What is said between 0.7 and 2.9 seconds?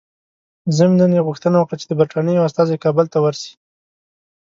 ضمناً یې غوښتنه وکړه چې د برټانیې یو استازی